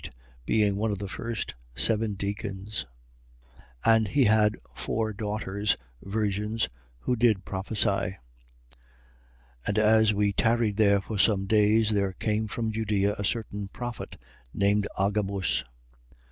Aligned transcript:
being 0.47 0.77
one 0.77 0.89
of 0.91 0.97
the 0.97 1.07
first 1.07 1.53
seven 1.75 2.15
deacons. 2.15 2.87
21:9. 3.85 3.95
And 3.95 4.07
he 4.07 4.23
had 4.23 4.57
four 4.73 5.13
daughters, 5.13 5.77
virgins, 6.01 6.69
who 7.01 7.15
did 7.15 7.45
prophesy. 7.45 8.17
21:10. 8.71 8.77
And 9.67 9.77
as 9.77 10.11
we 10.15 10.33
tarried 10.33 10.77
there 10.77 11.01
for 11.01 11.19
some 11.19 11.45
days, 11.45 11.91
there 11.91 12.13
came 12.13 12.47
from 12.47 12.71
Judea 12.71 13.13
a 13.19 13.23
certain 13.23 13.67
prophet, 13.67 14.17
named 14.55 14.87
Agabus. 14.97 15.65